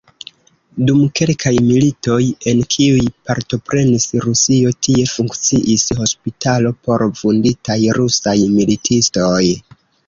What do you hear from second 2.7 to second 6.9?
kiuj partoprenis Rusio, tie funkciis hospitalo